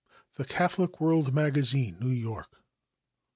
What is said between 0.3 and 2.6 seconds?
The Catholic World Magazine, New York.